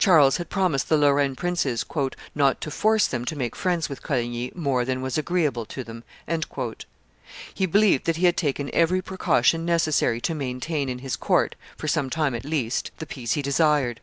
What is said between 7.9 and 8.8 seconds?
that he had taken